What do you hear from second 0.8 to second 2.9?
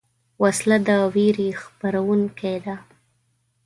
د ویرې خپرونکې ده